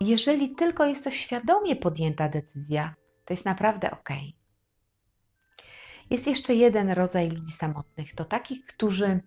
jeżeli 0.00 0.54
tylko 0.54 0.86
jest 0.86 1.04
to 1.04 1.10
świadomie 1.10 1.76
podjęta 1.76 2.28
decyzja, 2.28 2.94
to 3.24 3.32
jest 3.32 3.44
naprawdę 3.44 3.90
ok. 3.90 4.08
Jest 6.10 6.26
jeszcze 6.26 6.54
jeden 6.54 6.90
rodzaj 6.90 7.30
ludzi 7.30 7.52
samotnych. 7.52 8.14
To 8.14 8.24
takich, 8.24 8.66
którzy 8.66 9.20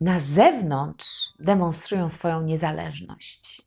na 0.00 0.20
zewnątrz 0.20 1.32
demonstrują 1.38 2.08
swoją 2.08 2.42
niezależność, 2.42 3.62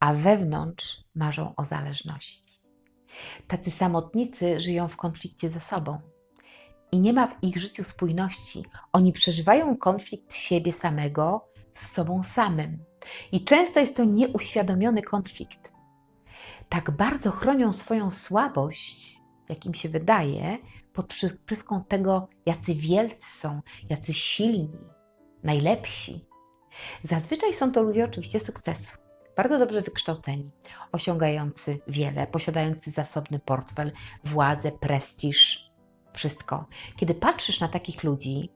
a 0.00 0.14
wewnątrz 0.14 1.04
marzą 1.14 1.54
o 1.56 1.64
zależności. 1.64 2.54
Tacy 3.48 3.70
samotnicy 3.70 4.60
żyją 4.60 4.88
w 4.88 4.96
konflikcie 4.96 5.50
ze 5.50 5.60
sobą 5.60 5.98
i 6.92 6.98
nie 6.98 7.12
ma 7.12 7.26
w 7.26 7.42
ich 7.42 7.58
życiu 7.58 7.84
spójności. 7.84 8.64
Oni 8.92 9.12
przeżywają 9.12 9.76
konflikt 9.76 10.34
siebie 10.34 10.72
samego 10.72 11.48
z 11.74 11.90
sobą 11.90 12.22
samym. 12.22 12.84
I 13.32 13.44
często 13.44 13.80
jest 13.80 13.96
to 13.96 14.04
nieuświadomiony 14.04 15.02
konflikt. 15.02 15.72
Tak 16.68 16.90
bardzo 16.90 17.30
chronią 17.30 17.72
swoją 17.72 18.10
słabość, 18.10 19.20
jakim 19.48 19.74
się 19.74 19.88
wydaje, 19.88 20.58
pod 20.92 21.06
przykrywką 21.06 21.84
tego, 21.84 22.28
jacy 22.46 22.74
wielcy 22.74 23.26
są, 23.40 23.60
jacy 23.90 24.14
silni, 24.14 24.78
najlepsi. 25.42 26.24
Zazwyczaj 27.04 27.54
są 27.54 27.72
to 27.72 27.82
ludzie 27.82 28.04
oczywiście 28.04 28.40
sukcesu, 28.40 28.96
bardzo 29.36 29.58
dobrze 29.58 29.82
wykształceni, 29.82 30.50
osiągający 30.92 31.78
wiele, 31.88 32.26
posiadający 32.26 32.90
zasobny 32.90 33.38
portfel, 33.38 33.92
władzę, 34.24 34.72
prestiż, 34.72 35.70
wszystko. 36.12 36.66
Kiedy 36.96 37.14
patrzysz 37.14 37.60
na 37.60 37.68
takich 37.68 38.04
ludzi, 38.04 38.50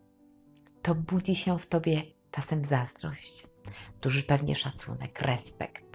to 0.82 0.94
budzi 0.94 1.36
się 1.36 1.58
w 1.58 1.66
tobie 1.66 2.02
czasem 2.30 2.64
zazdrość, 2.64 3.46
duży 4.02 4.22
pewnie 4.22 4.54
szacunek, 4.54 5.20
respekt. 5.20 5.87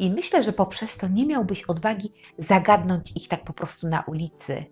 I 0.00 0.10
myślę, 0.10 0.42
że 0.42 0.52
poprzez 0.52 0.96
to 0.96 1.08
nie 1.08 1.26
miałbyś 1.26 1.64
odwagi 1.64 2.12
zagadnąć 2.38 3.12
ich 3.16 3.28
tak 3.28 3.44
po 3.44 3.52
prostu 3.52 3.88
na 3.88 4.02
ulicy, 4.02 4.64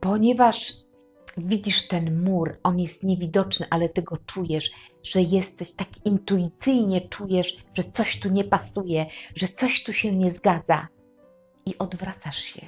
ponieważ 0.00 0.74
widzisz 1.36 1.88
ten 1.88 2.24
mur, 2.24 2.58
on 2.62 2.78
jest 2.80 3.04
niewidoczny, 3.04 3.66
ale 3.70 3.88
ty 3.88 4.02
go 4.02 4.16
czujesz, 4.26 4.70
że 5.02 5.22
jesteś 5.22 5.74
tak 5.74 6.06
intuicyjnie 6.06 7.08
czujesz, 7.08 7.64
że 7.74 7.84
coś 7.84 8.20
tu 8.20 8.30
nie 8.30 8.44
pasuje, 8.44 9.06
że 9.34 9.48
coś 9.48 9.84
tu 9.84 9.92
się 9.92 10.16
nie 10.16 10.30
zgadza 10.30 10.88
i 11.66 11.78
odwracasz 11.78 12.38
się. 12.38 12.66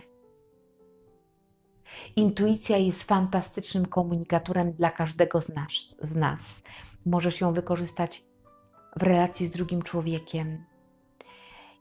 Intuicja 2.17 2.76
jest 2.76 3.03
fantastycznym 3.05 3.87
komunikatorem 3.87 4.73
dla 4.73 4.91
każdego 4.91 5.41
z 5.41 5.49
nas, 5.49 5.73
z 6.03 6.14
nas. 6.14 6.41
Możesz 7.07 7.41
ją 7.41 7.53
wykorzystać 7.53 8.23
w 8.97 9.03
relacji 9.03 9.47
z 9.47 9.50
drugim 9.50 9.83
człowiekiem, 9.83 10.64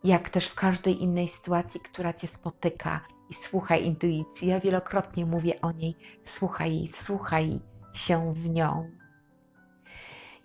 jak 0.03 0.29
też 0.29 0.47
w 0.47 0.55
każdej 0.55 1.01
innej 1.03 1.27
sytuacji, 1.27 1.79
która 1.79 2.13
cię 2.13 2.27
spotyka 2.27 3.01
i 3.29 3.33
słuchaj 3.33 3.85
intuicji. 3.85 4.47
Ja 4.47 4.59
wielokrotnie 4.59 5.25
mówię 5.25 5.61
o 5.61 5.71
niej, 5.71 5.95
słuchaj 6.25 6.75
jej, 6.75 6.87
wsłuchaj 6.87 7.59
się 7.93 8.33
w 8.33 8.49
nią. 8.49 8.91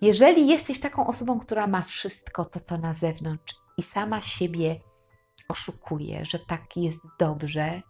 Jeżeli 0.01 0.47
jesteś 0.47 0.79
taką 0.79 1.07
osobą, 1.07 1.39
która 1.39 1.67
ma 1.67 1.81
wszystko 1.81 2.45
to, 2.45 2.59
co 2.59 2.77
na 2.77 2.93
zewnątrz 2.93 3.55
i 3.77 3.83
sama 3.83 4.21
siebie 4.21 4.79
oszukuje, 5.49 6.25
że 6.25 6.39
tak 6.39 6.77
jest 6.77 6.99
dobrze, 7.19 7.81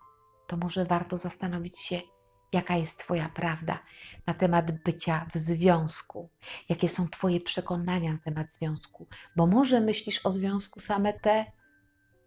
to 0.47 0.57
może 0.57 0.85
warto 0.85 1.17
zastanowić 1.17 1.79
się, 1.79 2.01
jaka 2.53 2.75
jest 2.75 2.99
Twoja 2.99 3.29
prawda 3.29 3.79
na 4.27 4.33
temat 4.33 4.83
bycia 4.83 5.25
w 5.33 5.37
związku, 5.37 6.29
jakie 6.69 6.89
są 6.89 7.07
Twoje 7.07 7.41
przekonania 7.41 8.11
na 8.11 8.17
temat 8.17 8.47
związku, 8.57 9.07
bo 9.35 9.47
może 9.47 9.81
myślisz 9.81 10.25
o 10.25 10.31
związku 10.31 10.79
same 10.79 11.13
te 11.13 11.58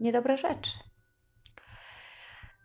niedobre 0.02 0.38
rzeczy. 0.38 0.72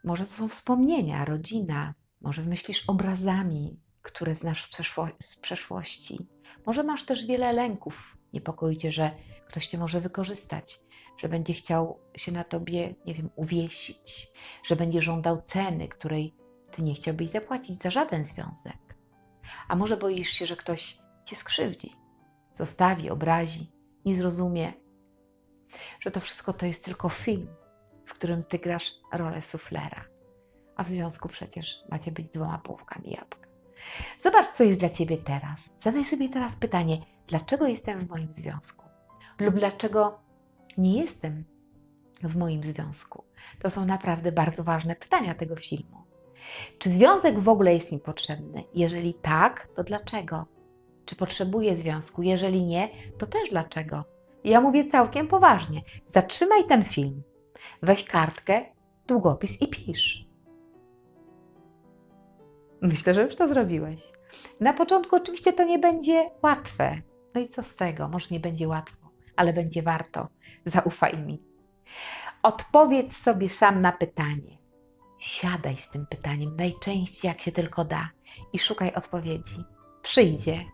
Może 0.03 0.24
to 0.24 0.29
są 0.29 0.48
wspomnienia, 0.48 1.25
rodzina, 1.25 1.94
może 2.22 2.44
myślisz 2.44 2.89
obrazami, 2.89 3.79
które 4.01 4.36
znasz 4.36 4.70
z 5.20 5.39
przeszłości. 5.39 6.27
Może 6.65 6.84
masz 6.84 7.03
też 7.06 7.25
wiele 7.25 7.53
lęków. 7.53 8.17
Niepokoi 8.34 8.77
cię, 8.77 8.91
że 8.91 9.12
ktoś 9.48 9.67
cię 9.67 9.77
może 9.77 10.01
wykorzystać, 10.01 10.79
że 11.17 11.29
będzie 11.29 11.53
chciał 11.53 12.00
się 12.17 12.32
na 12.32 12.44
tobie, 12.44 12.96
nie 13.06 13.13
wiem, 13.13 13.29
uwiesić, 13.36 14.27
że 14.63 14.75
będzie 14.75 15.01
żądał 15.01 15.41
ceny, 15.48 15.88
której 15.88 16.36
ty 16.72 16.82
nie 16.82 16.94
chciałbyś 16.94 17.29
zapłacić 17.29 17.82
za 17.82 17.89
żaden 17.89 18.25
związek. 18.25 18.98
A 19.67 19.75
może 19.75 19.98
boisz 19.98 20.29
się, 20.29 20.48
że 20.48 20.56
ktoś 20.56 20.98
cię 21.25 21.36
skrzywdzi, 21.36 21.94
zostawi, 22.56 23.10
obrazi, 23.10 23.72
nie 24.06 24.15
zrozumie, 24.15 24.74
że 26.00 26.12
to 26.12 26.20
wszystko 26.20 26.54
to 26.54 26.66
jest 26.66 26.86
tylko 26.86 27.10
film, 27.10 27.48
w 28.06 28.14
którym 28.14 28.44
ty 28.44 28.60
grasz 28.60 28.92
rolę 29.14 29.42
suflera, 29.42 30.06
a 30.76 30.84
w 30.84 30.90
związku 30.90 31.30
przecież 31.30 31.84
macie 31.90 32.12
być 32.12 32.30
dwoma 32.30 32.58
połówkami 32.58 33.10
jabłka. 33.12 33.48
Zobacz, 34.20 34.48
co 34.48 34.64
jest 34.64 34.80
dla 34.80 34.90
ciebie 34.90 35.18
teraz. 35.18 35.70
Zadaj 35.84 36.06
sobie 36.06 36.30
teraz 36.30 36.56
pytanie, 36.56 36.98
dlaczego 37.28 37.68
jestem 37.68 38.00
w 38.00 38.10
moim 38.10 38.34
związku? 38.34 38.86
Lub 39.40 39.56
dlaczego 39.56 40.20
nie 40.78 41.02
jestem 41.02 41.44
w 42.24 42.36
moim 42.36 42.64
związku? 42.64 43.24
To 43.62 43.70
są 43.70 43.86
naprawdę 43.86 44.32
bardzo 44.32 44.64
ważne 44.64 44.96
pytania 44.96 45.36
tego 45.36 45.56
filmu. 45.56 46.04
Czy 46.80 46.90
związek 46.90 47.40
w 47.40 47.50
ogóle 47.50 47.74
jest 47.74 47.92
mi 47.92 48.00
potrzebny? 48.00 48.64
Jeżeli 48.74 49.14
tak, 49.14 49.68
to 49.76 49.84
dlaczego? 49.84 50.46
Czy 51.06 51.16
potrzebuję 51.16 51.78
związku? 51.78 52.22
Jeżeli 52.22 52.66
nie, 52.66 52.90
to 53.18 53.26
też 53.26 53.50
dlaczego? 53.50 54.17
Ja 54.44 54.62
mówię 54.62 54.91
całkiem 54.91 55.27
poważnie. 55.27 55.82
Zatrzymaj 56.13 56.65
ten 56.65 56.84
film, 56.84 57.24
weź 57.82 58.03
kartkę, 58.03 58.65
długopis 59.08 59.62
i 59.62 59.67
pisz. 59.67 60.27
Myślę, 62.82 63.13
że 63.13 63.24
już 63.24 63.36
to 63.36 63.48
zrobiłeś. 63.48 64.12
Na 64.60 64.74
początku 64.74 65.15
oczywiście 65.15 65.53
to 65.53 65.63
nie 65.63 65.79
będzie 65.79 66.29
łatwe. 66.44 67.01
No 67.36 67.41
i 67.41 67.50
co 67.50 67.63
z 67.63 67.75
tego? 67.75 68.08
Może 68.10 68.27
nie 68.32 68.39
będzie 68.39 68.67
łatwo, 68.67 69.10
ale 69.36 69.53
będzie 69.53 69.82
warto. 69.82 70.27
Zaufaj 70.65 71.17
mi. 71.17 71.44
Odpowiedz 72.44 73.17
sobie 73.17 73.50
sam 73.50 73.82
na 73.82 73.91
pytanie. 73.91 74.58
Siadaj 75.20 75.77
z 75.77 75.89
tym 75.89 76.06
pytaniem 76.06 76.56
najczęściej 76.56 77.29
jak 77.29 77.41
się 77.41 77.51
tylko 77.51 77.86
da 77.86 78.10
i 78.53 78.60
szukaj 78.60 78.94
odpowiedzi. 78.94 79.63
Przyjdzie. 80.01 80.65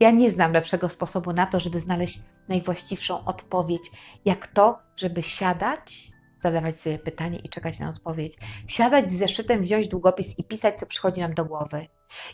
Ja 0.00 0.10
nie 0.10 0.30
znam 0.30 0.52
lepszego 0.52 0.88
sposobu 0.88 1.32
na 1.32 1.46
to, 1.46 1.60
żeby 1.60 1.80
znaleźć 1.80 2.18
najwłaściwszą 2.48 3.24
odpowiedź, 3.24 3.90
jak 4.24 4.46
to, 4.46 4.78
żeby 4.96 5.22
siadać, 5.22 6.14
zadawać 6.40 6.80
sobie 6.80 6.98
pytanie 6.98 7.38
i 7.38 7.48
czekać 7.48 7.80
na 7.80 7.88
odpowiedź. 7.88 8.36
Siadać 8.68 9.12
z 9.12 9.18
zeszytem, 9.18 9.62
wziąć 9.62 9.88
długopis 9.88 10.38
i 10.38 10.44
pisać, 10.44 10.78
co 10.78 10.86
przychodzi 10.86 11.20
nam 11.20 11.34
do 11.34 11.44
głowy. 11.44 11.86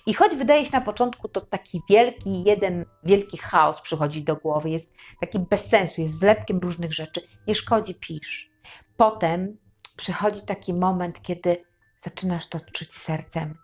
I 0.06 0.14
choć 0.14 0.36
wydaje 0.36 0.66
się 0.66 0.72
na 0.72 0.80
początku 0.80 1.28
to 1.28 1.40
taki 1.40 1.82
wielki, 1.90 2.44
jeden 2.44 2.84
wielki 3.04 3.38
chaos 3.38 3.80
przychodzi 3.80 4.24
do 4.24 4.36
głowy, 4.36 4.70
jest 4.70 4.90
taki 5.20 5.38
bez 5.38 5.68
sensu, 5.68 6.00
jest 6.00 6.18
zlepkiem 6.18 6.58
różnych 6.58 6.92
rzeczy, 6.92 7.20
nie 7.46 7.54
szkodzi, 7.54 7.94
pisz. 7.94 8.50
Potem 8.96 9.58
przychodzi 9.96 10.42
taki 10.46 10.74
moment, 10.74 11.22
kiedy 11.22 11.64
zaczynasz 12.04 12.48
to 12.48 12.58
czuć 12.72 12.94
sercem, 12.94 13.58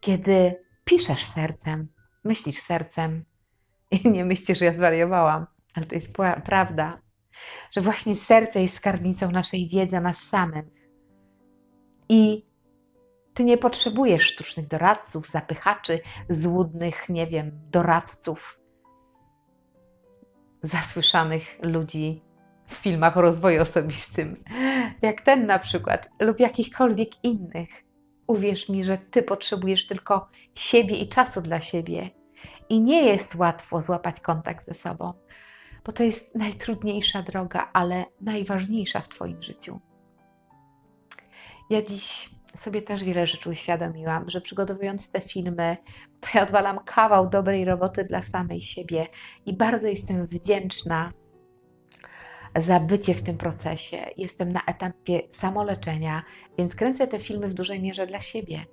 kiedy 0.00 0.64
piszesz 0.84 1.24
sercem, 1.24 1.88
myślisz 2.24 2.58
sercem 2.58 3.24
i 4.04 4.10
nie 4.10 4.24
myślisz, 4.24 4.58
że 4.58 4.64
ja 4.64 4.72
zwariowałam, 4.72 5.46
ale 5.74 5.86
to 5.86 5.94
jest 5.94 6.12
prawda, 6.44 7.00
że 7.70 7.80
właśnie 7.80 8.16
serce 8.16 8.62
jest 8.62 8.76
skarbnicą 8.76 9.30
naszej 9.30 9.68
wiedzy 9.68 10.00
nas 10.00 10.18
samym. 10.18 10.70
I 12.08 12.46
ty 13.34 13.44
nie 13.44 13.58
potrzebujesz 13.58 14.22
sztucznych 14.22 14.68
doradców, 14.68 15.28
zapychaczy, 15.28 16.00
złudnych, 16.28 17.08
nie 17.08 17.26
wiem, 17.26 17.50
doradców, 17.70 18.60
zasłyszanych 20.62 21.58
ludzi 21.62 22.22
w 22.66 22.74
filmach 22.74 23.16
o 23.16 23.20
rozwoju 23.20 23.62
osobistym, 23.62 24.44
jak 25.02 25.20
ten 25.20 25.46
na 25.46 25.58
przykład, 25.58 26.08
lub 26.20 26.40
jakichkolwiek 26.40 27.24
innych. 27.24 27.68
Uwierz 28.26 28.68
mi, 28.68 28.84
że 28.84 28.98
ty 28.98 29.22
potrzebujesz 29.22 29.86
tylko 29.86 30.28
siebie 30.54 30.96
i 30.96 31.08
czasu 31.08 31.42
dla 31.42 31.60
siebie. 31.60 32.10
I 32.68 32.80
nie 32.80 33.02
jest 33.02 33.34
łatwo 33.34 33.82
złapać 33.82 34.20
kontakt 34.20 34.66
ze 34.66 34.74
sobą, 34.74 35.12
bo 35.84 35.92
to 35.92 36.02
jest 36.02 36.34
najtrudniejsza 36.34 37.22
droga, 37.22 37.70
ale 37.72 38.04
najważniejsza 38.20 39.00
w 39.00 39.08
Twoim 39.08 39.42
życiu. 39.42 39.80
Ja 41.70 41.82
dziś 41.82 42.30
sobie 42.56 42.82
też 42.82 43.04
wiele 43.04 43.26
rzeczy 43.26 43.50
uświadomiłam, 43.50 44.30
że 44.30 44.40
przygotowując 44.40 45.10
te 45.10 45.20
filmy, 45.20 45.76
to 46.20 46.28
ja 46.34 46.42
odwalam 46.42 46.78
kawał 46.84 47.28
dobrej 47.28 47.64
roboty 47.64 48.04
dla 48.04 48.22
samej 48.22 48.60
siebie 48.60 49.06
i 49.46 49.56
bardzo 49.56 49.88
jestem 49.88 50.26
wdzięczna 50.26 51.12
za 52.58 52.80
bycie 52.80 53.14
w 53.14 53.22
tym 53.22 53.36
procesie. 53.36 54.06
Jestem 54.16 54.52
na 54.52 54.60
etapie 54.66 55.20
samoleczenia, 55.32 56.22
więc 56.58 56.74
kręcę 56.74 57.06
te 57.06 57.18
filmy 57.18 57.48
w 57.48 57.54
dużej 57.54 57.82
mierze 57.82 58.06
dla 58.06 58.20
siebie, 58.20 58.64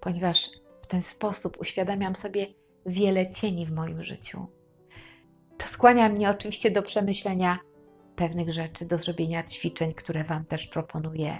ponieważ 0.00 0.48
w 0.82 0.86
ten 0.86 1.02
sposób 1.02 1.60
uświadamiam 1.60 2.16
sobie 2.16 2.46
wiele 2.86 3.30
cieni 3.30 3.66
w 3.66 3.72
moim 3.72 4.04
życiu. 4.04 4.46
To 5.58 5.66
skłania 5.66 6.08
mnie 6.08 6.30
oczywiście 6.30 6.70
do 6.70 6.82
przemyślenia 6.82 7.58
pewnych 8.16 8.52
rzeczy, 8.52 8.86
do 8.86 8.98
zrobienia 8.98 9.42
ćwiczeń, 9.42 9.94
które 9.94 10.24
Wam 10.24 10.44
też 10.44 10.66
proponuję. 10.66 11.38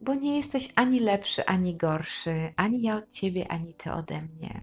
Bo 0.00 0.14
nie 0.14 0.36
jesteś 0.36 0.72
ani 0.76 1.00
lepszy, 1.00 1.46
ani 1.46 1.76
gorszy, 1.76 2.52
ani 2.56 2.82
ja 2.82 2.96
od 2.96 3.08
Ciebie, 3.08 3.48
ani 3.48 3.74
Ty 3.74 3.92
ode 3.92 4.22
mnie. 4.22 4.62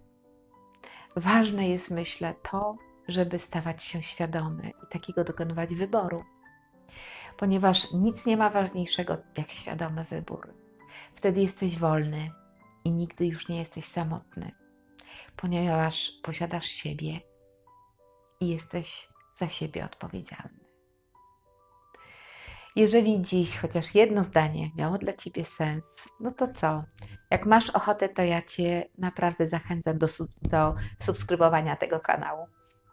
Ważne 1.16 1.70
jest, 1.70 1.92
myślę, 1.92 2.36
to, 2.52 2.76
żeby 3.08 3.40
stawać 3.40 3.84
się 3.84 4.02
świadomy 4.02 4.72
i 4.84 4.88
takiego 4.92 5.24
dokonywać 5.24 5.76
wyboru, 5.76 6.24
ponieważ 7.38 7.94
nic 7.94 8.26
nie 8.26 8.38
ma 8.38 8.50
ważniejszego 8.50 9.18
jak 9.38 9.50
świadomy 9.50 10.04
wybór. 10.04 10.54
Wtedy 11.16 11.42
jesteś 11.42 11.80
wolny 11.80 12.32
i 12.86 12.92
nigdy 12.92 13.26
już 13.26 13.48
nie 13.48 13.58
jesteś 13.58 13.86
samotny, 13.86 14.52
ponieważ 15.36 16.12
posiadasz 16.24 16.66
siebie 16.66 17.20
i 18.40 18.48
jesteś 18.48 19.10
za 19.36 19.50
siebie 19.50 19.86
odpowiedzialny. 19.86 20.60
Jeżeli 22.76 23.22
dziś 23.22 23.58
chociaż 23.58 23.96
jedno 23.96 24.24
zdanie 24.24 24.72
miało 24.76 24.98
dla 24.98 25.14
Ciebie 25.14 25.46
sens, 25.46 25.84
no 26.20 26.32
to 26.32 26.54
co? 26.54 26.84
Jak 27.30 27.46
masz 27.46 27.70
ochotę, 27.70 28.10
to 28.10 28.24
ja 28.24 28.42
Cię 28.42 28.90
naprawdę 28.98 29.50
zachęcam 29.50 29.98
do, 29.98 30.08
do 30.42 30.76
subskrybowania 31.00 31.76
tego 31.76 32.00
kanału 32.00 32.48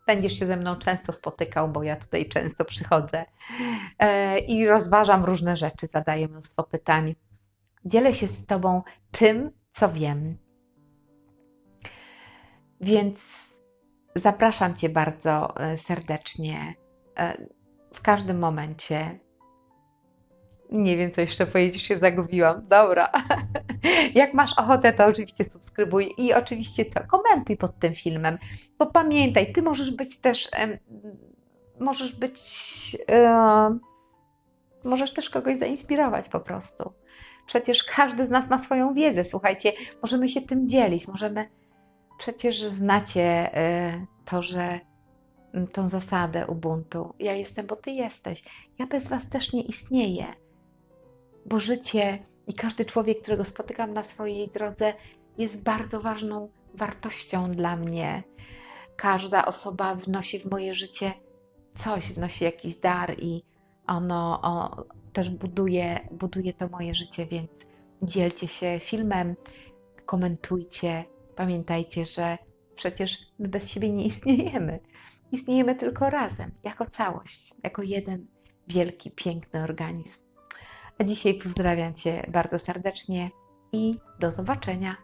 będziesz 0.06 0.38
się 0.38 0.46
ze 0.46 0.56
mną 0.56 0.76
często 0.76 1.12
spotykał, 1.12 1.68
bo 1.68 1.82
ja 1.82 1.96
tutaj 1.96 2.28
często 2.28 2.64
przychodzę 2.64 3.24
e, 3.98 4.38
i 4.38 4.66
rozważam 4.66 5.24
różne 5.24 5.56
rzeczy, 5.56 5.86
zadaję 5.86 6.28
mnóstwo 6.28 6.62
pytań. 6.62 7.14
Dzielę 7.84 8.14
się 8.14 8.26
z 8.26 8.46
Tobą 8.46 8.82
tym, 9.10 9.50
co 9.76 9.92
wiem. 9.92 10.36
Więc 12.80 13.20
zapraszam 14.14 14.74
Cię 14.74 14.88
bardzo 14.88 15.56
e, 15.56 15.78
serdecznie 15.78 16.74
e, 17.18 17.46
w 17.92 18.02
każdym 18.02 18.38
momencie 18.38 19.18
nie 20.72 20.96
wiem, 20.96 21.12
co 21.12 21.20
jeszcze 21.20 21.46
powiedzieć, 21.46 21.82
się 21.82 21.96
zagubiłam. 21.96 22.68
Dobra. 22.68 23.12
Jak 24.14 24.34
masz 24.34 24.58
ochotę, 24.58 24.92
to 24.92 25.06
oczywiście 25.06 25.44
subskrybuj 25.44 26.14
i 26.18 26.34
oczywiście 26.34 26.84
co, 26.84 27.00
komentuj 27.00 27.56
pod 27.56 27.78
tym 27.78 27.94
filmem. 27.94 28.38
Bo 28.78 28.86
pamiętaj, 28.86 29.52
ty 29.52 29.62
możesz 29.62 29.90
być 29.90 30.18
też, 30.18 30.48
możesz 31.80 32.12
być, 32.12 32.40
możesz 34.84 35.12
też 35.12 35.30
kogoś 35.30 35.56
zainspirować 35.56 36.28
po 36.28 36.40
prostu. 36.40 36.92
Przecież 37.46 37.84
każdy 37.84 38.26
z 38.26 38.30
nas 38.30 38.50
ma 38.50 38.58
swoją 38.58 38.94
wiedzę. 38.94 39.24
Słuchajcie, 39.24 39.72
możemy 40.02 40.28
się 40.28 40.40
tym 40.40 40.68
dzielić, 40.68 41.08
możemy, 41.08 41.48
przecież 42.18 42.62
znacie 42.62 43.58
y, 43.92 44.06
to, 44.24 44.42
że 44.42 44.80
tą 45.72 45.88
zasadę 45.88 46.46
Ubuntu. 46.46 47.14
Ja 47.18 47.32
jestem, 47.32 47.66
bo 47.66 47.76
ty 47.76 47.90
jesteś. 47.90 48.44
Ja 48.78 48.86
bez 48.86 49.04
was 49.04 49.28
też 49.28 49.52
nie 49.52 49.62
istnieję 49.62 50.26
bo 51.46 51.60
życie 51.60 52.18
i 52.46 52.54
każdy 52.54 52.84
człowiek, 52.84 53.22
którego 53.22 53.44
spotykam 53.44 53.92
na 53.92 54.02
swojej 54.02 54.48
drodze, 54.48 54.94
jest 55.38 55.62
bardzo 55.62 56.00
ważną 56.00 56.48
wartością 56.74 57.52
dla 57.52 57.76
mnie. 57.76 58.22
Każda 58.96 59.46
osoba 59.46 59.94
wnosi 59.94 60.38
w 60.38 60.50
moje 60.50 60.74
życie 60.74 61.12
coś, 61.74 62.12
wnosi 62.12 62.44
jakiś 62.44 62.76
dar 62.76 63.14
i 63.18 63.42
ono 63.86 64.42
też 65.16 65.30
buduje, 65.30 66.08
buduje 66.10 66.52
to 66.52 66.68
moje 66.68 66.94
życie, 66.94 67.26
więc 67.26 67.50
dzielcie 68.02 68.48
się 68.48 68.78
filmem, 68.80 69.36
komentujcie. 70.06 71.04
Pamiętajcie, 71.36 72.04
że 72.04 72.38
przecież 72.74 73.18
my 73.38 73.48
bez 73.48 73.70
siebie 73.70 73.92
nie 73.92 74.06
istniejemy. 74.06 74.80
Istniejemy 75.32 75.74
tylko 75.74 76.10
razem, 76.10 76.50
jako 76.64 76.86
całość, 76.86 77.54
jako 77.62 77.82
jeden 77.82 78.26
wielki, 78.68 79.10
piękny 79.10 79.62
organizm. 79.62 80.24
A 80.98 81.04
dzisiaj 81.04 81.34
pozdrawiam 81.34 81.94
Cię 81.94 82.26
bardzo 82.28 82.58
serdecznie 82.58 83.30
i 83.72 83.98
do 84.20 84.30
zobaczenia. 84.30 84.96